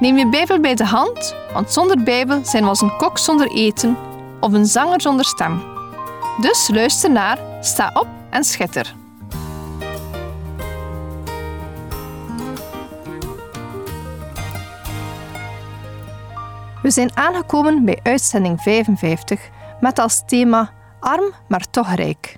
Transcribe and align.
Neem 0.00 0.16
je 0.16 0.28
Bijbel 0.28 0.60
bij 0.60 0.74
de 0.74 0.84
hand, 0.84 1.34
want 1.52 1.72
zonder 1.72 2.02
Bijbel 2.02 2.44
zijn 2.44 2.62
we 2.62 2.68
als 2.68 2.80
een 2.80 2.96
kok 2.96 3.18
zonder 3.18 3.50
eten 3.50 3.96
of 4.40 4.52
een 4.52 4.66
zanger 4.66 5.00
zonder 5.00 5.24
stem. 5.24 5.62
Dus 6.40 6.68
luister 6.72 7.10
naar, 7.10 7.38
sta 7.60 7.90
op 7.94 8.08
en 8.30 8.44
schitter. 8.44 8.94
We 16.82 16.90
zijn 16.90 17.16
aangekomen 17.16 17.84
bij 17.84 18.00
uitzending 18.02 18.60
55 18.60 19.48
met 19.80 19.98
als 19.98 20.22
thema 20.26 20.72
Arm, 21.00 21.32
maar 21.48 21.70
toch 21.70 21.94
rijk. 21.94 22.36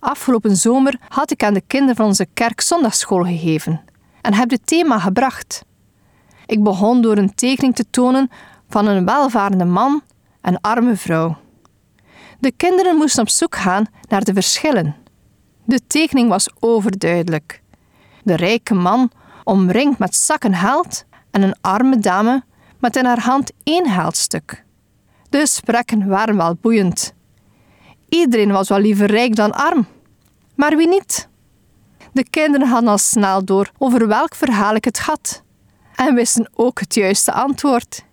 Afgelopen 0.00 0.56
zomer 0.56 0.98
had 1.08 1.30
ik 1.30 1.42
aan 1.42 1.54
de 1.54 1.62
kinderen 1.66 1.96
van 1.96 2.06
onze 2.06 2.26
kerk 2.34 2.60
zondagschool 2.60 3.24
gegeven 3.24 3.84
en 4.20 4.34
heb 4.34 4.48
dit 4.48 4.66
thema 4.66 4.98
gebracht. 4.98 5.64
Ik 6.46 6.62
begon 6.62 7.00
door 7.00 7.16
een 7.16 7.34
tekening 7.34 7.74
te 7.74 7.90
tonen 7.90 8.30
van 8.68 8.86
een 8.86 9.04
welvarende 9.04 9.64
man 9.64 10.02
en 10.40 10.60
arme 10.60 10.96
vrouw. 10.96 11.36
De 12.38 12.52
kinderen 12.56 12.96
moesten 12.96 13.22
op 13.22 13.28
zoek 13.28 13.56
gaan 13.56 13.86
naar 14.08 14.24
de 14.24 14.32
verschillen. 14.32 14.96
De 15.64 15.80
tekening 15.86 16.28
was 16.28 16.48
overduidelijk. 16.60 17.62
De 18.22 18.36
rijke 18.36 18.74
man 18.74 19.10
omringd 19.44 19.98
met 19.98 20.16
zakken 20.16 20.54
geld 20.54 21.04
en 21.30 21.42
een 21.42 21.56
arme 21.60 21.98
dame 21.98 22.44
met 22.78 22.96
in 22.96 23.04
haar 23.04 23.20
hand 23.20 23.52
één 23.62 23.90
geldstuk. 23.90 24.64
De 25.28 25.38
gesprekken 25.38 26.08
waren 26.08 26.36
wel 26.36 26.56
boeiend. 26.60 27.14
Iedereen 28.08 28.52
was 28.52 28.68
wel 28.68 28.78
liever 28.78 29.06
rijk 29.06 29.36
dan 29.36 29.52
arm. 29.52 29.86
Maar 30.54 30.76
wie 30.76 30.88
niet? 30.88 31.28
De 32.12 32.30
kinderen 32.30 32.68
hadden 32.68 32.90
al 32.90 32.98
snel 32.98 33.44
door 33.44 33.70
over 33.78 34.08
welk 34.08 34.34
verhaal 34.34 34.74
ik 34.74 34.84
het 34.84 34.98
had 34.98 35.44
en 35.96 36.14
wisten 36.14 36.50
ook 36.54 36.80
het 36.80 36.94
juiste 36.94 37.32
antwoord. 37.32 38.04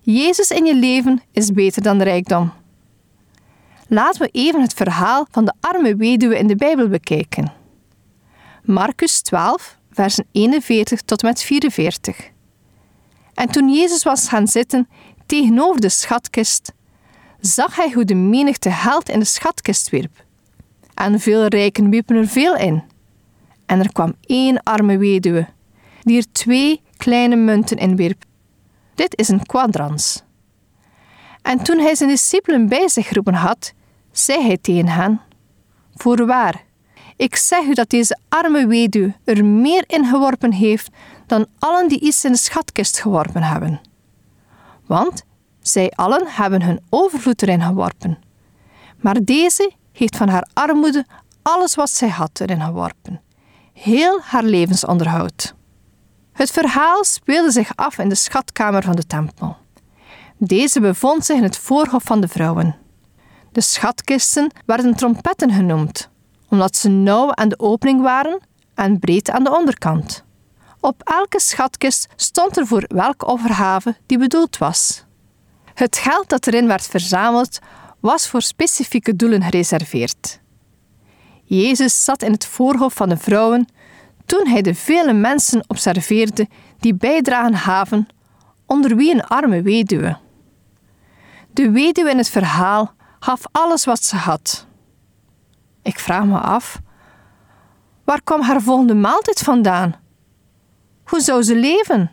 Jezus 0.00 0.50
in 0.50 0.64
je 0.64 0.74
leven 0.74 1.22
is 1.32 1.52
beter 1.52 1.82
dan 1.82 2.02
rijkdom. 2.02 2.52
Laten 3.88 4.22
we 4.22 4.28
even 4.32 4.60
het 4.60 4.74
verhaal 4.74 5.26
van 5.30 5.44
de 5.44 5.52
arme 5.60 5.96
weduwe 5.96 6.38
in 6.38 6.46
de 6.46 6.56
Bijbel 6.56 6.88
bekijken. 6.88 7.52
Marcus 8.62 9.20
12, 9.20 9.78
versen 9.90 10.26
41 10.32 11.00
tot 11.00 11.22
met 11.22 11.42
44. 11.42 12.30
En 13.34 13.48
toen 13.48 13.74
Jezus 13.74 14.02
was 14.02 14.28
gaan 14.28 14.48
zitten 14.48 14.88
tegenover 15.26 15.80
de 15.80 15.88
schatkist, 15.88 16.72
zag 17.40 17.76
hij 17.76 17.90
hoe 17.92 18.04
de 18.04 18.14
menigte 18.14 18.70
geld 18.70 19.08
in 19.08 19.18
de 19.18 19.24
schatkist 19.24 19.90
wierp. 19.90 20.24
En 20.94 21.20
veel 21.20 21.46
rijken 21.46 21.90
wierpen 21.90 22.16
er 22.16 22.28
veel 22.28 22.56
in. 22.56 22.82
En 23.66 23.78
er 23.78 23.92
kwam 23.92 24.14
één 24.20 24.62
arme 24.62 24.98
weduwe 24.98 25.48
die 26.02 26.16
er 26.16 26.32
twee 26.32 26.82
kleine 26.96 27.36
munten 27.36 27.76
in 27.76 27.96
wierp. 27.96 28.24
Dit 28.94 29.18
is 29.18 29.28
een 29.28 29.46
kwadrans. 29.46 30.22
En 31.42 31.62
toen 31.62 31.78
hij 31.78 31.94
zijn 31.94 32.08
discipelen 32.08 32.68
bij 32.68 32.88
zich 32.88 33.06
geroepen 33.06 33.34
had, 33.34 33.72
zei 34.12 34.42
hij 34.42 34.56
tegen 34.56 34.88
hen: 34.88 35.20
Voorwaar, 35.94 36.64
ik 37.16 37.36
zeg 37.36 37.64
u 37.64 37.74
dat 37.74 37.90
deze 37.90 38.18
arme 38.28 38.66
weduwe 38.66 39.14
er 39.24 39.44
meer 39.44 39.84
in 39.86 40.04
geworpen 40.04 40.52
heeft 40.52 40.90
dan 41.26 41.46
allen 41.58 41.88
die 41.88 42.00
iets 42.00 42.24
in 42.24 42.32
de 42.32 42.38
schatkist 42.38 43.00
geworpen 43.00 43.42
hebben. 43.42 43.80
Want 44.86 45.22
zij 45.60 45.90
allen 45.90 46.26
hebben 46.26 46.62
hun 46.62 46.80
overvloed 46.88 47.42
erin 47.42 47.62
geworpen. 47.62 48.18
Maar 48.96 49.24
deze 49.24 49.72
heeft 49.92 50.16
van 50.16 50.28
haar 50.28 50.48
armoede 50.52 51.06
alles 51.42 51.74
wat 51.74 51.90
zij 51.90 52.08
had 52.08 52.40
erin 52.40 52.60
geworpen. 52.60 53.20
Heel 53.72 54.20
haar 54.22 54.44
levensonderhoud. 54.44 55.54
Het 56.40 56.50
verhaal 56.50 57.04
speelde 57.04 57.50
zich 57.50 57.76
af 57.76 57.98
in 57.98 58.08
de 58.08 58.14
schatkamer 58.14 58.82
van 58.82 58.96
de 58.96 59.06
tempel. 59.06 59.56
Deze 60.36 60.80
bevond 60.80 61.24
zich 61.24 61.36
in 61.36 61.42
het 61.42 61.58
voorhof 61.58 62.02
van 62.02 62.20
de 62.20 62.28
vrouwen. 62.28 62.76
De 63.52 63.60
schatkisten 63.60 64.50
werden 64.66 64.94
trompetten 64.96 65.52
genoemd, 65.52 66.08
omdat 66.48 66.76
ze 66.76 66.88
nauw 66.88 67.34
aan 67.34 67.48
de 67.48 67.58
opening 67.58 68.02
waren 68.02 68.40
en 68.74 68.98
breed 68.98 69.30
aan 69.30 69.44
de 69.44 69.56
onderkant. 69.56 70.24
Op 70.80 71.02
elke 71.04 71.40
schatkist 71.40 72.08
stond 72.16 72.56
er 72.56 72.66
voor 72.66 72.84
welke 72.88 73.26
offerhave 73.26 73.96
die 74.06 74.18
bedoeld 74.18 74.58
was. 74.58 75.04
Het 75.74 75.96
geld 75.96 76.28
dat 76.28 76.46
erin 76.46 76.66
werd 76.66 76.86
verzameld 76.86 77.58
was 78.00 78.28
voor 78.28 78.42
specifieke 78.42 79.16
doelen 79.16 79.42
gereserveerd. 79.42 80.40
Jezus 81.44 82.04
zat 82.04 82.22
in 82.22 82.32
het 82.32 82.46
voorhof 82.46 82.94
van 82.94 83.08
de 83.08 83.16
vrouwen 83.16 83.68
toen 84.30 84.46
hij 84.46 84.62
de 84.62 84.74
vele 84.74 85.12
mensen 85.12 85.64
observeerde 85.66 86.48
die 86.78 86.94
bijdragen 86.94 87.54
haven, 87.54 88.08
onder 88.66 88.96
wie 88.96 89.14
een 89.14 89.24
arme 89.24 89.62
weduwe. 89.62 90.16
De 91.52 91.70
weduwe 91.70 92.10
in 92.10 92.18
het 92.18 92.28
verhaal 92.28 92.92
gaf 93.18 93.42
alles 93.52 93.84
wat 93.84 94.04
ze 94.04 94.16
had. 94.16 94.66
Ik 95.82 95.98
vraag 95.98 96.24
me 96.24 96.38
af, 96.38 96.80
waar 98.04 98.22
kwam 98.22 98.40
haar 98.40 98.62
volgende 98.62 98.94
maaltijd 98.94 99.38
vandaan? 99.38 99.94
Hoe 101.04 101.20
zou 101.20 101.42
ze 101.42 101.56
leven? 101.56 102.10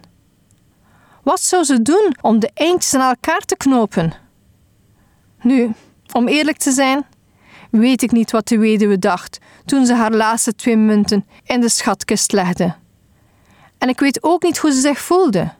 Wat 1.23 1.39
zou 1.39 1.63
ze 1.63 1.81
doen 1.81 2.16
om 2.22 2.39
de 2.39 2.51
eindjes 2.53 2.94
aan 2.94 3.09
elkaar 3.09 3.41
te 3.41 3.56
knopen? 3.56 4.13
Nu, 5.41 5.73
om 6.11 6.27
eerlijk 6.27 6.57
te 6.57 6.72
zijn, 6.72 7.06
weet 7.69 8.01
ik 8.01 8.11
niet 8.11 8.31
wat 8.31 8.47
de 8.47 8.57
weduwe 8.57 9.00
dacht 9.00 9.39
toen 9.66 9.85
ze 9.85 9.94
haar 9.94 10.11
laatste 10.11 10.55
twee 10.55 10.78
munten 10.78 11.25
in 11.44 11.61
de 11.61 11.69
schatkist 11.69 12.31
legde. 12.31 12.75
En 13.78 13.89
ik 13.89 14.00
weet 14.00 14.23
ook 14.23 14.44
niet 14.44 14.57
hoe 14.57 14.72
ze 14.72 14.79
zich 14.79 15.00
voelde. 15.00 15.53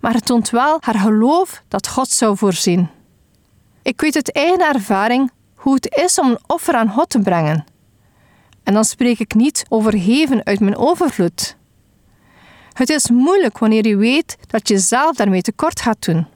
Maar 0.00 0.14
het 0.14 0.26
toont 0.26 0.50
wel 0.50 0.78
haar 0.80 0.98
geloof 0.98 1.62
dat 1.68 1.88
God 1.88 2.08
zou 2.08 2.36
voorzien. 2.36 2.88
Ik 3.82 4.00
weet 4.00 4.14
uit 4.14 4.32
eigen 4.32 4.74
ervaring 4.74 5.30
hoe 5.54 5.74
het 5.74 5.94
is 6.04 6.18
om 6.18 6.30
een 6.30 6.38
offer 6.46 6.74
aan 6.74 6.90
God 6.90 7.10
te 7.10 7.20
brengen. 7.20 7.64
En 8.62 8.74
dan 8.74 8.84
spreek 8.84 9.18
ik 9.18 9.34
niet 9.34 9.64
over 9.68 9.98
geven 9.98 10.44
uit 10.44 10.60
mijn 10.60 10.76
overvloed. 10.76 11.56
Het 12.72 12.88
is 12.90 13.10
moeilijk 13.10 13.58
wanneer 13.58 13.86
je 13.86 13.96
weet 13.96 14.36
dat 14.46 14.68
je 14.68 14.78
zelf 14.78 15.16
daarmee 15.16 15.42
tekort 15.42 15.80
gaat 15.80 16.04
doen. 16.04 16.26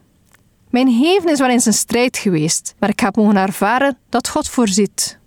Mijn 0.71 0.93
geven 0.93 1.31
is 1.31 1.39
wel 1.39 1.49
eens 1.49 1.67
een 1.67 1.73
strijd 1.73 2.17
geweest, 2.17 2.75
maar 2.79 2.89
ik 2.89 3.01
heb 3.01 3.17
mogen 3.17 3.37
ervaren 3.37 3.99
dat 4.09 4.29
God 4.29 4.49
voorziet. 4.49 5.19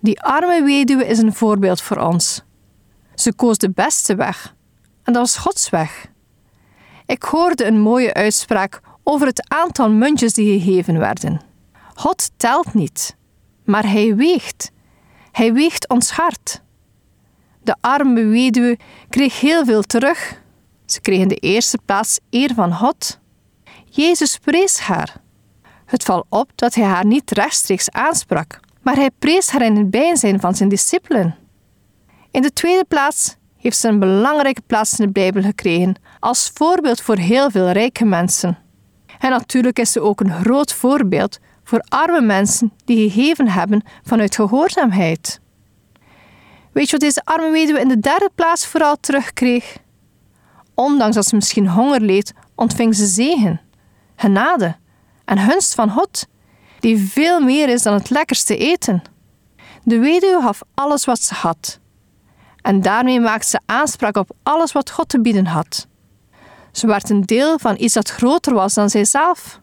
Die 0.00 0.20
arme 0.22 0.62
weduwe 0.62 1.06
is 1.06 1.18
een 1.18 1.34
voorbeeld 1.34 1.80
voor 1.80 1.96
ons. 1.96 2.42
Ze 3.14 3.34
koos 3.34 3.58
de 3.58 3.70
beste 3.70 4.14
weg, 4.14 4.54
en 5.02 5.12
dat 5.12 5.22
was 5.22 5.36
Gods 5.36 5.70
weg. 5.70 6.06
Ik 7.06 7.22
hoorde 7.22 7.64
een 7.64 7.80
mooie 7.80 8.14
uitspraak 8.14 8.80
over 9.02 9.26
het 9.26 9.48
aantal 9.48 9.90
muntjes 9.90 10.32
die 10.32 10.60
gegeven 10.60 10.98
werden. 10.98 11.40
God 11.94 12.30
telt 12.36 12.74
niet, 12.74 13.16
maar 13.64 13.90
hij 13.90 14.16
weegt. 14.16 14.70
Hij 15.32 15.52
weegt 15.52 15.88
ons 15.88 16.10
hart. 16.10 16.62
De 17.62 17.76
arme 17.80 18.24
weduwe 18.24 18.78
kreeg 19.08 19.40
heel 19.40 19.64
veel 19.64 19.82
terug. 19.82 20.40
Ze 20.86 21.00
kreeg 21.00 21.20
in 21.20 21.28
de 21.28 21.36
eerste 21.36 21.78
plaats 21.84 22.18
eer 22.30 22.54
van 22.54 22.74
God. 22.74 23.20
Jezus 23.94 24.38
prees 24.38 24.78
haar. 24.78 25.16
Het 25.84 26.02
valt 26.02 26.26
op 26.28 26.50
dat 26.54 26.74
hij 26.74 26.84
haar 26.84 27.06
niet 27.06 27.30
rechtstreeks 27.30 27.90
aansprak, 27.90 28.60
maar 28.82 28.94
hij 28.94 29.10
prees 29.18 29.50
haar 29.50 29.62
in 29.62 29.76
het 29.76 29.90
bijzijn 29.90 30.40
van 30.40 30.54
zijn 30.54 30.68
discipelen. 30.68 31.36
In 32.30 32.42
de 32.42 32.52
tweede 32.52 32.84
plaats 32.84 33.36
heeft 33.56 33.76
ze 33.76 33.88
een 33.88 33.98
belangrijke 33.98 34.62
plaats 34.66 34.98
in 34.98 35.06
de 35.06 35.12
Bijbel 35.12 35.42
gekregen 35.42 35.94
als 36.20 36.50
voorbeeld 36.54 37.00
voor 37.00 37.16
heel 37.16 37.50
veel 37.50 37.70
rijke 37.70 38.04
mensen. 38.04 38.58
En 39.18 39.30
natuurlijk 39.30 39.78
is 39.78 39.92
ze 39.92 40.00
ook 40.00 40.20
een 40.20 40.32
groot 40.32 40.72
voorbeeld 40.72 41.38
voor 41.64 41.84
arme 41.88 42.20
mensen 42.20 42.72
die 42.84 43.10
gegeven 43.10 43.48
hebben 43.48 43.82
vanuit 44.02 44.34
gehoorzaamheid. 44.34 45.40
Weet 46.72 46.84
je 46.84 46.92
wat 46.92 47.00
deze 47.00 47.24
arme 47.24 47.50
weduwe 47.50 47.80
in 47.80 47.88
de 47.88 48.00
derde 48.00 48.30
plaats 48.34 48.66
vooral 48.66 48.96
terugkreeg? 49.00 49.76
Ondanks 50.74 51.14
dat 51.14 51.26
ze 51.26 51.34
misschien 51.34 51.68
honger 51.68 52.00
leed, 52.00 52.32
ontving 52.54 52.94
ze 52.94 53.06
zegen, 53.06 53.60
genade 54.22 54.76
en 55.24 55.38
gunst 55.38 55.74
van 55.74 55.90
God, 55.90 56.26
die 56.80 56.98
veel 56.98 57.40
meer 57.40 57.68
is 57.68 57.82
dan 57.82 57.94
het 57.94 58.10
lekkerste 58.10 58.56
eten. 58.56 59.02
De 59.82 59.98
weduwe 59.98 60.42
gaf 60.42 60.60
alles 60.74 61.04
wat 61.04 61.20
ze 61.20 61.34
had. 61.34 61.80
en 62.62 62.80
daarmee 62.80 63.20
maakten 63.20 63.48
ze 63.48 63.60
aanspraak 63.66 64.16
op 64.16 64.30
alles 64.42 64.72
wat 64.72 64.90
God 64.90 65.08
te 65.08 65.20
bieden 65.20 65.46
had. 65.46 65.86
Ze 66.72 66.86
werd 66.86 67.10
een 67.10 67.22
deel 67.22 67.58
van 67.58 67.74
iets 67.78 67.94
dat 67.94 68.10
groter 68.10 68.54
was 68.54 68.74
dan 68.74 68.90
zijzelf, 68.90 69.60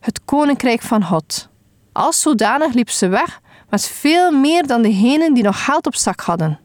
het 0.00 0.24
koninkrijk 0.24 0.82
van 0.82 1.04
God. 1.04 1.48
Als 1.92 2.20
zodanig 2.20 2.72
liep 2.72 2.90
ze 2.90 3.08
weg 3.08 3.40
met 3.68 3.86
veel 3.86 4.30
meer 4.30 4.66
dan 4.66 4.82
degenen 4.82 5.34
die 5.34 5.42
nog 5.42 5.64
geld 5.64 5.86
op 5.86 5.94
zak 5.94 6.20
hadden. 6.20 6.60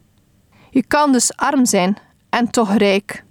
Je 0.69 0.83
kan 0.87 1.11
dus 1.11 1.35
arm 1.35 1.65
zijn 1.65 1.97
en 2.29 2.49
toch 2.49 2.77
rijk. 2.77 3.23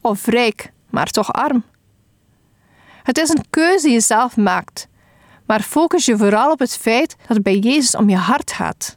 Of 0.00 0.26
rijk, 0.26 0.72
maar 0.90 1.06
toch 1.10 1.32
arm. 1.32 1.64
Het 3.02 3.18
is 3.18 3.28
een 3.28 3.44
keuze 3.50 3.84
die 3.84 3.94
je 3.94 4.00
zelf 4.00 4.36
maakt, 4.36 4.88
maar 5.46 5.60
focus 5.60 6.04
je 6.04 6.16
vooral 6.16 6.50
op 6.50 6.58
het 6.58 6.76
feit 6.76 7.16
dat 7.18 7.36
het 7.36 7.42
bij 7.42 7.58
Jezus 7.58 7.94
om 7.94 8.08
je 8.08 8.16
hart 8.16 8.52
gaat. 8.52 8.96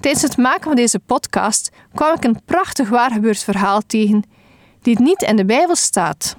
Tijdens 0.00 0.22
het 0.22 0.36
maken 0.36 0.62
van 0.62 0.74
deze 0.74 0.98
podcast 0.98 1.70
kwam 1.94 2.14
ik 2.14 2.24
een 2.24 2.40
prachtig 2.44 2.88
waargebeurd 2.88 3.42
verhaal 3.42 3.80
tegen 3.86 4.24
die 4.80 5.00
niet 5.00 5.22
in 5.22 5.36
de 5.36 5.44
Bijbel 5.44 5.76
staat. 5.76 6.36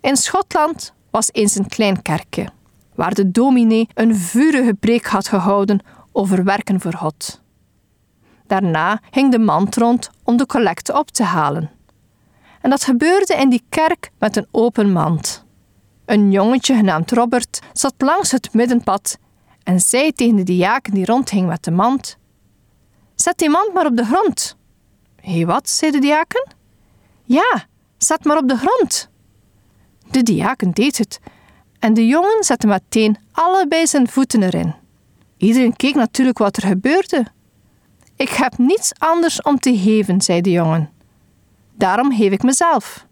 In 0.00 0.16
Schotland 0.16 0.92
was 1.10 1.32
eens 1.32 1.54
een 1.54 1.68
klein 1.68 2.02
kerkje, 2.02 2.48
waar 2.94 3.14
de 3.14 3.30
dominee 3.30 3.88
een 3.94 4.16
vurige 4.16 4.74
preek 4.74 5.06
had 5.06 5.28
gehouden 5.28 5.80
over 6.12 6.44
werken 6.44 6.80
voor 6.80 6.94
God. 6.94 7.40
Daarna 8.46 9.00
ging 9.10 9.30
de 9.30 9.38
mand 9.38 9.76
rond 9.76 10.10
om 10.24 10.36
de 10.36 10.46
collecte 10.46 10.98
op 10.98 11.10
te 11.10 11.22
halen. 11.22 11.70
En 12.60 12.70
dat 12.70 12.84
gebeurde 12.84 13.34
in 13.34 13.48
die 13.48 13.64
kerk 13.68 14.10
met 14.18 14.36
een 14.36 14.46
open 14.50 14.92
mand. 14.92 15.46
Een 16.08 16.30
jongetje 16.30 16.74
genaamd 16.74 17.10
Robert 17.10 17.60
zat 17.72 17.94
langs 17.98 18.30
het 18.30 18.52
middenpad 18.52 19.18
en 19.62 19.80
zei 19.80 20.12
tegen 20.12 20.36
de 20.36 20.42
diaken 20.42 20.94
die 20.94 21.04
rondhing 21.04 21.46
met 21.48 21.64
de 21.64 21.70
mand: 21.70 22.16
Zet 23.14 23.38
die 23.38 23.50
mand 23.50 23.74
maar 23.74 23.86
op 23.86 23.96
de 23.96 24.04
grond. 24.04 24.56
Hé, 25.20 25.44
wat? 25.44 25.68
zei 25.68 25.90
de 25.90 25.98
diaken. 25.98 26.48
Ja, 27.24 27.66
zet 27.98 28.24
maar 28.24 28.36
op 28.36 28.48
de 28.48 28.56
grond. 28.56 29.08
De 30.10 30.22
diaken 30.22 30.70
deed 30.70 30.98
het 30.98 31.20
en 31.78 31.94
de 31.94 32.06
jongen 32.06 32.44
zette 32.44 32.66
meteen 32.66 33.16
allebei 33.32 33.86
zijn 33.86 34.08
voeten 34.08 34.42
erin. 34.42 34.74
Iedereen 35.36 35.76
keek 35.76 35.94
natuurlijk 35.94 36.38
wat 36.38 36.56
er 36.56 36.68
gebeurde. 36.68 37.26
Ik 38.16 38.28
heb 38.28 38.58
niets 38.58 38.92
anders 38.98 39.42
om 39.42 39.58
te 39.58 39.78
geven, 39.78 40.20
zei 40.20 40.40
de 40.40 40.50
jongen. 40.50 40.90
Daarom 41.74 42.16
geef 42.16 42.32
ik 42.32 42.42
mezelf. 42.42 43.06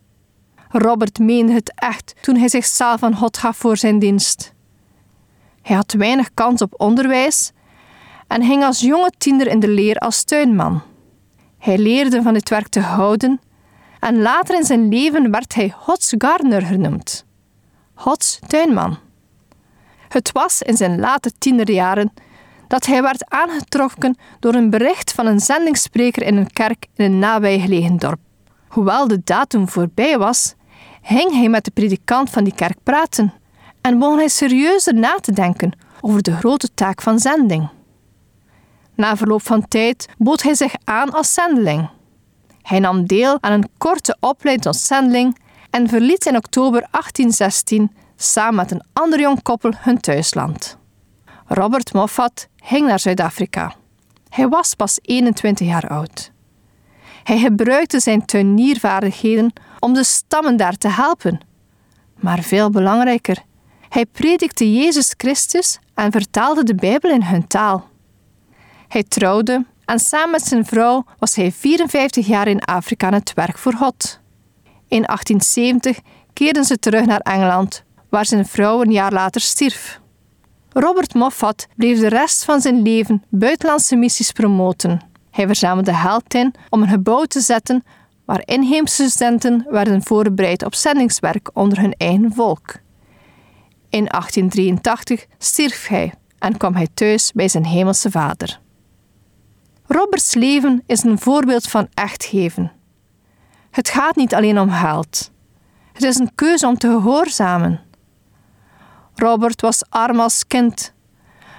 Robert 0.78 1.18
meende 1.18 1.52
het 1.52 1.72
echt 1.74 2.14
toen 2.20 2.36
hij 2.36 2.48
zichzelf 2.48 3.02
aan 3.02 3.16
God 3.16 3.38
gaf 3.38 3.56
voor 3.56 3.76
zijn 3.76 3.98
dienst. 3.98 4.52
Hij 5.62 5.76
had 5.76 5.92
weinig 5.92 6.30
kans 6.34 6.62
op 6.62 6.74
onderwijs 6.76 7.52
en 8.26 8.44
ging 8.44 8.64
als 8.64 8.80
jonge 8.80 9.12
tiener 9.18 9.46
in 9.46 9.60
de 9.60 9.68
leer 9.68 9.96
als 9.96 10.24
tuinman. 10.24 10.82
Hij 11.58 11.78
leerde 11.78 12.22
van 12.22 12.32
dit 12.32 12.48
werk 12.48 12.68
te 12.68 12.80
houden 12.80 13.40
en 14.00 14.22
later 14.22 14.54
in 14.54 14.64
zijn 14.64 14.88
leven 14.88 15.30
werd 15.30 15.54
hij 15.54 15.74
Gods 15.76 16.14
gardener 16.18 16.62
genoemd. 16.62 17.24
Gods 17.94 18.38
tuinman. 18.46 18.98
Het 20.08 20.32
was 20.32 20.62
in 20.62 20.76
zijn 20.76 20.98
late 20.98 21.32
tienerjaren 21.38 22.12
dat 22.68 22.86
hij 22.86 23.02
werd 23.02 23.30
aangetrokken 23.30 24.16
door 24.40 24.54
een 24.54 24.70
bericht 24.70 25.12
van 25.12 25.26
een 25.26 25.40
zendingsspreker 25.40 26.22
in 26.22 26.36
een 26.36 26.52
kerk 26.52 26.86
in 26.94 27.04
een 27.04 27.18
nabijgelegen 27.18 27.96
dorp. 27.96 28.18
Hoewel 28.68 29.08
de 29.08 29.20
datum 29.24 29.68
voorbij 29.68 30.18
was, 30.18 30.54
ging 31.06 31.32
hij 31.32 31.48
met 31.48 31.64
de 31.64 31.70
predikant 31.70 32.30
van 32.30 32.44
die 32.44 32.54
kerk 32.54 32.76
praten 32.82 33.32
en 33.80 33.98
begon 33.98 34.18
hij 34.18 34.28
serieuzer 34.28 34.94
na 34.94 35.16
te 35.20 35.32
denken 35.32 35.78
over 36.00 36.22
de 36.22 36.32
grote 36.32 36.74
taak 36.74 37.02
van 37.02 37.18
zending. 37.18 37.68
Na 38.94 39.16
verloop 39.16 39.42
van 39.42 39.68
tijd 39.68 40.08
bood 40.18 40.42
hij 40.42 40.54
zich 40.54 40.74
aan 40.84 41.10
als 41.10 41.34
zendeling. 41.34 41.88
Hij 42.62 42.78
nam 42.78 43.06
deel 43.06 43.38
aan 43.40 43.52
een 43.52 43.68
korte 43.78 44.16
opleiding 44.20 44.66
tot 44.66 44.76
zendeling 44.76 45.38
en 45.70 45.88
verliet 45.88 46.26
in 46.26 46.36
oktober 46.36 46.80
1816 46.90 47.92
samen 48.16 48.54
met 48.54 48.70
een 48.70 48.84
ander 48.92 49.20
jong 49.20 49.42
koppel 49.42 49.72
hun 49.76 50.00
thuisland. 50.00 50.78
Robert 51.46 51.92
Moffat 51.92 52.48
ging 52.56 52.86
naar 52.86 53.00
Zuid-Afrika. 53.00 53.74
Hij 54.28 54.48
was 54.48 54.74
pas 54.74 54.98
21 55.02 55.66
jaar 55.66 55.88
oud. 55.88 56.34
Hij 57.26 57.38
gebruikte 57.38 58.00
zijn 58.00 58.24
tuiniervaardigheden 58.24 59.52
om 59.78 59.94
de 59.94 60.04
stammen 60.04 60.56
daar 60.56 60.76
te 60.76 60.88
helpen. 60.88 61.40
Maar 62.20 62.42
veel 62.42 62.70
belangrijker, 62.70 63.42
hij 63.88 64.06
predikte 64.06 64.72
Jezus 64.72 65.14
Christus 65.16 65.78
en 65.94 66.12
vertaalde 66.12 66.62
de 66.62 66.74
Bijbel 66.74 67.10
in 67.10 67.22
hun 67.22 67.46
taal. 67.46 67.88
Hij 68.88 69.02
trouwde 69.02 69.64
en 69.84 69.98
samen 69.98 70.30
met 70.30 70.42
zijn 70.42 70.66
vrouw 70.66 71.04
was 71.18 71.34
hij 71.34 71.52
54 71.52 72.26
jaar 72.26 72.48
in 72.48 72.60
Afrika 72.60 73.06
aan 73.06 73.12
het 73.12 73.34
werk 73.34 73.58
voor 73.58 73.74
God. 73.74 74.20
In 74.88 75.02
1870 75.02 75.98
keerden 76.32 76.64
ze 76.64 76.78
terug 76.78 77.06
naar 77.06 77.20
Engeland, 77.20 77.84
waar 78.08 78.26
zijn 78.26 78.46
vrouw 78.46 78.82
een 78.82 78.92
jaar 78.92 79.12
later 79.12 79.40
stierf. 79.40 80.00
Robert 80.68 81.14
Moffat 81.14 81.66
bleef 81.76 81.98
de 81.98 82.08
rest 82.08 82.44
van 82.44 82.60
zijn 82.60 82.82
leven 82.82 83.24
buitenlandse 83.28 83.96
missies 83.96 84.32
promoten. 84.32 85.14
Hij 85.36 85.46
verzamelde 85.46 85.94
geld 85.94 86.34
in 86.34 86.54
om 86.68 86.82
een 86.82 86.88
gebouw 86.88 87.24
te 87.24 87.40
zetten 87.40 87.84
waar 88.24 88.42
inheemse 88.44 89.10
studenten 89.10 89.66
werden 89.70 90.02
voorbereid 90.02 90.64
op 90.64 90.74
zendingswerk 90.74 91.50
onder 91.52 91.80
hun 91.80 91.94
eigen 91.96 92.32
volk. 92.34 92.74
In 93.88 94.04
1883 94.04 95.26
stierf 95.38 95.86
hij 95.86 96.14
en 96.38 96.56
kwam 96.56 96.74
hij 96.74 96.88
thuis 96.94 97.32
bij 97.32 97.48
zijn 97.48 97.66
hemelse 97.66 98.10
vader. 98.10 98.60
Roberts 99.86 100.34
leven 100.34 100.82
is 100.86 101.02
een 101.02 101.18
voorbeeld 101.18 101.68
van 101.68 101.88
echt 101.94 102.24
geven. 102.24 102.72
Het 103.70 103.88
gaat 103.88 104.16
niet 104.16 104.34
alleen 104.34 104.58
om 104.58 104.70
geld. 104.70 105.30
Het 105.92 106.02
is 106.02 106.18
een 106.18 106.34
keuze 106.34 106.66
om 106.66 106.78
te 106.78 106.88
gehoorzamen. 106.88 107.80
Robert 109.14 109.60
was 109.60 109.84
arm 109.88 110.20
als 110.20 110.46
kind, 110.46 110.92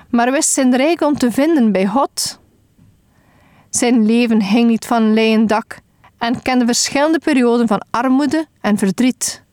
maar 0.10 0.32
wist 0.32 0.50
zijn 0.50 0.76
rijkdom 0.76 1.18
te 1.18 1.32
vinden 1.32 1.72
bij 1.72 1.86
God. 1.86 2.40
Zijn 3.78 4.06
leven 4.06 4.42
hing 4.42 4.70
niet 4.70 4.86
van 4.86 5.14
leien 5.14 5.48
dak 5.48 5.80
en 6.18 6.42
kende 6.42 6.66
verschillende 6.66 7.20
perioden 7.20 7.68
van 7.68 7.86
armoede 7.90 8.46
en 8.62 8.78
verdriet. 8.78 9.44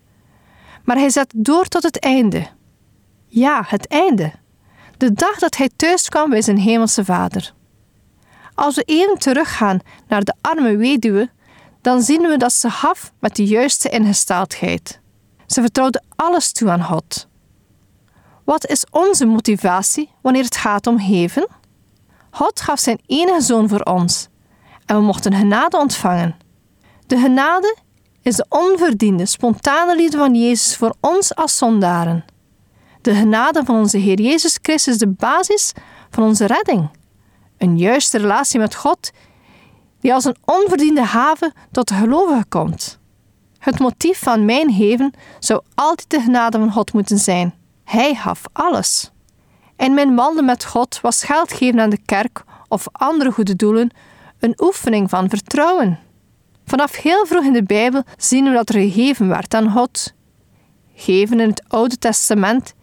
Maar 0.85 0.97
hij 0.97 1.11
zette 1.11 1.35
door 1.38 1.65
tot 1.65 1.82
het 1.82 1.99
einde. 1.99 2.47
Ja, 3.26 3.65
het 3.67 3.88
einde. 3.88 4.32
De 4.97 5.12
dag 5.12 5.38
dat 5.38 5.56
hij 5.56 5.71
thuis 5.76 6.09
kwam 6.09 6.31
bij 6.31 6.43
zijn 6.43 6.59
hemelse 6.59 7.05
vader. 7.05 7.53
Als 8.54 8.75
we 8.75 8.83
even 8.83 9.19
teruggaan 9.19 9.78
naar 10.09 10.23
de 10.23 10.35
arme 10.40 10.76
weduwe, 10.76 11.31
dan 11.81 12.02
zien 12.02 12.23
we 12.23 12.37
dat 12.37 12.52
ze 12.52 12.71
gaf 12.71 13.12
met 13.19 13.37
de 13.37 13.45
juiste 13.45 13.88
ingesteldheid. 13.88 15.00
Ze 15.47 15.61
vertrouwde 15.61 16.02
alles 16.16 16.52
toe 16.52 16.71
aan 16.71 16.85
God. 16.85 17.28
Wat 18.45 18.66
is 18.66 18.87
onze 18.90 19.26
motivatie 19.26 20.11
wanneer 20.21 20.45
het 20.45 20.57
gaat 20.57 20.87
om 20.87 20.99
geven? 20.99 21.47
God 22.35 22.61
gaf 22.61 22.79
zijn 22.79 23.00
enige 23.07 23.41
zoon 23.41 23.69
voor 23.69 23.81
ons 23.81 24.29
en 24.87 24.97
we 24.97 25.03
mochten 25.03 25.35
genade 25.35 25.79
ontvangen. 25.79 26.37
De 27.07 27.19
genade 27.19 27.76
is 28.23 28.37
de 28.37 28.47
onverdiende, 28.49 29.26
spontane 29.26 29.97
liefde 29.97 30.17
van 30.17 30.35
Jezus 30.35 30.76
voor 30.76 30.95
ons 31.00 31.35
als 31.35 31.57
zondaren. 31.57 32.25
De 33.00 33.14
genade 33.14 33.64
van 33.64 33.76
onze 33.76 33.99
Heer 33.99 34.21
Jezus 34.21 34.59
Christus 34.62 34.93
is 34.93 34.99
de 34.99 35.09
basis 35.09 35.73
van 36.11 36.25
onze 36.25 36.47
redding. 36.47 36.88
Een 37.59 37.79
juiste 37.79 38.19
relatie 38.19 38.59
met 38.59 38.75
God 38.75 39.11
die 40.00 40.14
als 40.14 40.25
een 40.25 40.37
onverdiende 40.45 41.05
haven 41.05 41.53
tot 41.71 41.88
de 41.88 41.95
gelovigen 41.95 42.49
komt. 42.49 42.99
Het 43.59 43.79
motief 43.79 44.19
van 44.19 44.45
mijn 44.45 44.73
geven 44.73 45.12
zou 45.38 45.62
altijd 45.75 46.11
de 46.11 46.21
genade 46.21 46.59
van 46.59 46.73
God 46.73 46.93
moeten 46.93 47.19
zijn. 47.19 47.55
Hij 47.85 48.14
gaf 48.14 48.43
alles. 48.53 49.12
In 49.76 49.95
mijn 49.95 50.14
wandelen 50.14 50.45
met 50.45 50.64
God 50.64 51.00
was 51.00 51.25
geld 51.25 51.52
geven 51.52 51.81
aan 51.81 51.90
de 51.90 52.02
kerk 52.04 52.45
of 52.69 52.87
andere 52.93 53.33
goede 53.33 53.57
doelen 53.57 53.90
een 54.38 54.54
oefening 54.61 55.11
van 55.11 55.28
vertrouwen. 55.28 55.99
Vanaf 56.66 56.97
heel 56.97 57.26
vroeg 57.26 57.45
in 57.45 57.52
de 57.52 57.62
Bijbel 57.62 58.02
zien 58.16 58.45
we 58.45 58.52
dat 58.52 58.69
er 58.69 58.81
gegeven 58.81 59.28
werd 59.28 59.54
aan 59.54 59.71
God. 59.71 60.14
Geven 60.95 61.40
in 61.40 61.49
het 61.49 61.64
Oude 61.69 61.99
Testament 61.99 62.75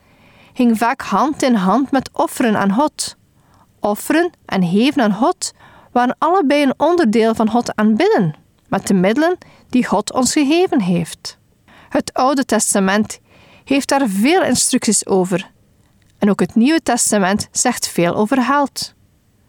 ging 0.54 0.78
vaak 0.78 1.02
hand 1.02 1.44
in 1.44 1.56
hand 1.56 1.92
met 1.92 2.10
offeren 2.14 2.58
aan 2.58 2.74
God. 2.74 3.16
Offeren 3.80 4.32
en 4.46 4.68
geven 4.68 5.02
aan 5.02 5.14
God 5.14 5.52
waren 5.92 6.16
allebei 6.18 6.64
een 6.64 6.74
onderdeel 6.78 7.36
van 7.36 7.50
God 7.50 7.76
aanbidden, 7.76 8.36
met 8.68 8.88
de 8.88 8.94
middelen 8.94 9.38
die 9.70 9.86
God 9.86 10.14
ons 10.14 10.34
gegeven 10.34 10.82
heeft. 10.82 11.38
Het 11.90 12.14
Oude 12.14 12.46
Testament 12.46 13.20
heeft 13.64 13.90
daar 13.90 14.08
veel 14.08 14.44
instructies 14.44 15.06
over. 15.06 15.52
En 16.22 16.30
ook 16.30 16.40
het 16.40 16.56
Nieuwe 16.56 16.82
Testament 16.82 17.48
zegt 17.52 17.88
veel 17.88 18.16
over 18.16 18.44
geld. 18.44 18.94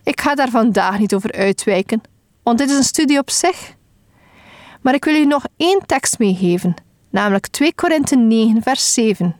Ik 0.03 0.21
ga 0.21 0.35
daar 0.35 0.51
vandaag 0.51 0.99
niet 0.99 1.15
over 1.15 1.33
uitwijken, 1.33 2.01
want 2.43 2.59
dit 2.59 2.71
is 2.71 2.77
een 2.77 2.83
studie 2.83 3.19
op 3.19 3.31
zich. 3.31 3.75
Maar 4.81 4.95
ik 4.95 5.05
wil 5.05 5.15
u 5.15 5.25
nog 5.25 5.45
één 5.57 5.83
tekst 5.87 6.19
meegeven, 6.19 6.75
namelijk 7.11 7.47
2 7.47 7.75
Korinthe 7.75 8.17
9, 8.17 8.63
vers 8.63 8.93
7. 8.93 9.37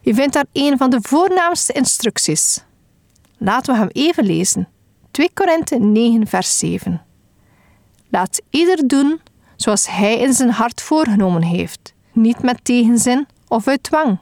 Je 0.00 0.14
vindt 0.14 0.32
daar 0.32 0.44
een 0.52 0.76
van 0.76 0.90
de 0.90 0.98
voornaamste 1.02 1.72
instructies. 1.72 2.64
Laten 3.38 3.72
we 3.74 3.78
hem 3.78 3.88
even 3.92 4.24
lezen. 4.24 4.68
2 5.10 5.30
Korinthe 5.34 5.78
9, 5.78 6.26
vers 6.26 6.58
7. 6.58 7.02
Laat 8.08 8.42
ieder 8.50 8.86
doen 8.86 9.20
zoals 9.56 9.88
hij 9.88 10.18
in 10.18 10.32
zijn 10.32 10.50
hart 10.50 10.80
voorgenomen 10.80 11.42
heeft, 11.42 11.94
niet 12.12 12.42
met 12.42 12.64
tegenzin 12.64 13.26
of 13.48 13.68
uit 13.68 13.82
dwang. 13.82 14.18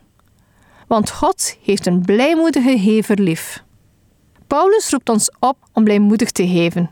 Want 0.89 1.11
God 1.11 1.57
heeft 1.63 1.87
een 1.87 2.01
blijmoedige 2.01 2.79
gever 2.79 3.21
lief. 3.21 3.65
Paulus 4.47 4.91
roept 4.91 5.09
ons 5.09 5.31
op 5.39 5.57
om 5.73 5.85
blijmoedig 5.85 6.31
te 6.31 6.49
geven, 6.49 6.91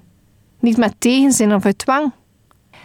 niet 0.61 0.77
met 0.77 0.95
tegenzin 0.99 1.55
of 1.55 1.65
uit 1.65 1.79
dwang. 1.79 2.13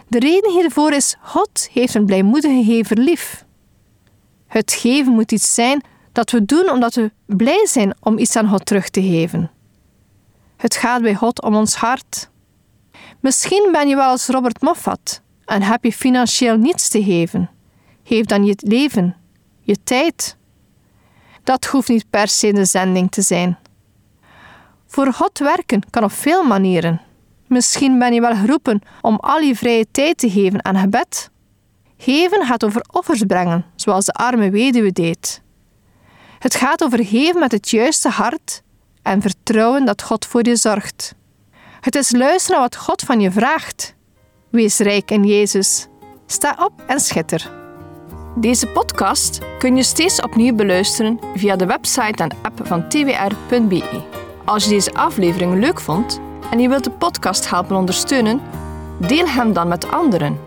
De 0.08 0.18
reden 0.18 0.50
hiervoor 0.50 0.92
is: 0.92 1.16
God 1.20 1.68
heeft 1.72 1.94
een 1.94 2.06
blijmoedige 2.06 2.64
gever 2.64 2.98
lief. 2.98 3.44
Het 4.46 4.72
geven 4.72 5.12
moet 5.12 5.32
iets 5.32 5.54
zijn 5.54 5.82
dat 6.12 6.30
we 6.30 6.44
doen 6.44 6.70
omdat 6.70 6.94
we 6.94 7.12
blij 7.26 7.66
zijn 7.66 7.94
om 8.00 8.18
iets 8.18 8.36
aan 8.36 8.48
God 8.48 8.66
terug 8.66 8.88
te 8.88 9.02
geven. 9.02 9.50
Het 10.56 10.76
gaat 10.76 11.02
bij 11.02 11.14
God 11.14 11.42
om 11.42 11.54
ons 11.54 11.74
hart. 11.74 12.30
Misschien 13.20 13.68
ben 13.72 13.88
je 13.88 13.96
wel 13.96 14.08
als 14.08 14.26
Robert 14.26 14.60
Moffat 14.60 15.22
en 15.44 15.62
heb 15.62 15.84
je 15.84 15.92
financieel 15.92 16.56
niets 16.56 16.88
te 16.88 17.02
geven. 17.02 17.50
Geef 18.04 18.24
dan 18.24 18.44
je 18.44 18.54
leven, 18.56 19.16
je 19.60 19.76
tijd. 19.84 20.36
Dat 21.44 21.64
hoeft 21.64 21.88
niet 21.88 22.10
per 22.10 22.28
se 22.28 22.52
de 22.52 22.64
zending 22.64 23.10
te 23.10 23.22
zijn. 23.22 23.58
Voor 24.86 25.12
God 25.12 25.38
werken 25.38 25.82
kan 25.90 26.04
op 26.04 26.12
veel 26.12 26.42
manieren. 26.42 27.00
Misschien 27.46 27.98
ben 27.98 28.14
je 28.14 28.20
wel 28.20 28.34
geroepen 28.34 28.80
om 29.00 29.16
al 29.16 29.38
je 29.38 29.56
vrije 29.56 29.86
tijd 29.90 30.18
te 30.18 30.30
geven 30.30 30.64
aan 30.64 30.76
gebed. 30.76 31.30
Geven 31.96 32.46
gaat 32.46 32.64
over 32.64 32.84
offers 32.90 33.22
brengen, 33.26 33.64
zoals 33.76 34.04
de 34.04 34.12
arme 34.12 34.50
weduwe 34.50 34.92
deed. 34.92 35.42
Het 36.38 36.54
gaat 36.54 36.82
over 36.82 37.04
geven 37.04 37.40
met 37.40 37.52
het 37.52 37.70
juiste 37.70 38.08
hart 38.08 38.62
en 39.02 39.20
vertrouwen 39.20 39.84
dat 39.84 40.02
God 40.02 40.26
voor 40.26 40.46
je 40.46 40.56
zorgt. 40.56 41.14
Het 41.80 41.94
is 41.94 42.10
luisteren 42.10 42.60
naar 42.60 42.68
wat 42.68 42.80
God 42.80 43.02
van 43.02 43.20
je 43.20 43.30
vraagt. 43.30 43.94
Wees 44.50 44.78
rijk 44.78 45.10
in 45.10 45.24
Jezus. 45.24 45.86
Sta 46.26 46.56
op 46.58 46.82
en 46.86 47.00
schitter. 47.00 47.61
Deze 48.34 48.66
podcast 48.66 49.40
kun 49.58 49.76
je 49.76 49.82
steeds 49.82 50.20
opnieuw 50.20 50.54
beluisteren 50.54 51.20
via 51.34 51.56
de 51.56 51.66
website 51.66 52.22
en 52.22 52.36
app 52.42 52.66
van 52.66 52.88
twr.be. 52.88 54.02
Als 54.44 54.64
je 54.64 54.70
deze 54.70 54.94
aflevering 54.94 55.60
leuk 55.60 55.80
vond 55.80 56.20
en 56.50 56.58
je 56.58 56.68
wilt 56.68 56.84
de 56.84 56.90
podcast 56.90 57.50
helpen 57.50 57.76
ondersteunen, 57.76 58.40
deel 58.98 59.26
hem 59.26 59.52
dan 59.52 59.68
met 59.68 59.90
anderen. 59.90 60.38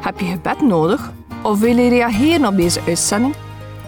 Heb 0.00 0.20
je 0.20 0.26
gebed 0.26 0.60
nodig 0.60 1.12
of 1.42 1.58
wil 1.58 1.76
je 1.76 1.88
reageren 1.88 2.46
op 2.46 2.56
deze 2.56 2.80
uitzending? 2.86 3.34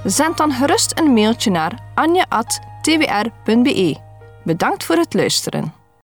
Zend 0.04 0.36
dan 0.36 0.52
gerust 0.52 0.98
een 0.98 1.12
mailtje 1.12 1.50
naar 1.50 1.78
anja.twr.be. 1.94 3.96
Bedankt 4.44 4.84
voor 4.84 4.96
het 4.96 5.14
luisteren. 5.14 5.77